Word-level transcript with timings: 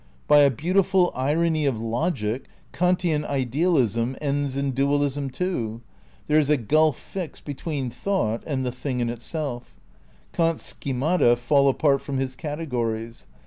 By 0.27 0.39
a 0.39 0.49
beautiful 0.49 1.11
irony 1.13 1.67
of 1.67 1.79
logic, 1.79 2.45
Kantian 2.73 3.23
idealism 3.23 4.15
ends 4.19 4.57
in 4.57 4.71
dual 4.71 5.03
ism, 5.03 5.29
too. 5.29 5.81
There 6.25 6.39
is 6.39 6.49
a 6.49 6.57
gulf 6.57 6.97
fixed 6.97 7.45
between 7.45 7.91
thought 7.91 8.41
and 8.47 8.65
the 8.65 8.71
Thing 8.71 8.99
in 8.99 9.11
Itself. 9.11 9.75
Kant's 10.33 10.63
schemata 10.63 11.35
fall 11.35 11.69
apart 11.69 12.01
from 12.01 12.17
his 12.17 12.35
categories. 12.35 13.27